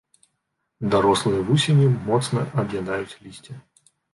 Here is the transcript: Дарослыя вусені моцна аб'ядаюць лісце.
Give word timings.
Дарослыя 0.95 1.41
вусені 1.51 1.87
моцна 2.09 2.49
аб'ядаюць 2.65 3.15
лісце. 3.23 3.53